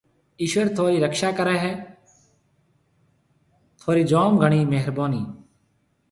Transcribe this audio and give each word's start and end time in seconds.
ايشوَر 0.41 0.67
ٿُونرِي 0.75 0.97
رڪشا 1.03 1.29
ڪريَ۔ 1.39 1.71
ٿُونرِي 3.79 4.03
جوم 4.11 4.31
گھڻِي 4.43 4.59
مهربونِي۔ 4.73 5.21